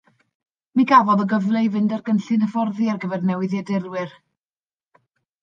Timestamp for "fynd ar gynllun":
1.75-2.47